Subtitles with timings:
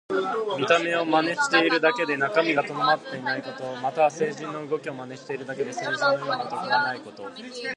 [0.57, 3.75] 見た目を真似しているだけで中身が伴っていないこと。
[3.83, 7.23] または、聖人の動きを真似しているだけで聖人のような徳はないこと。